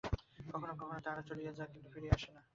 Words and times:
কখনও 0.49 0.75
কখনও 0.75 1.03
তাহারা 1.05 1.21
চলিয়া 1.21 1.51
যায়, 1.53 1.69
কিন্তু 1.73 1.89
ফিরিয়া 1.93 2.13
আসে 2.15 2.29
না। 2.35 2.41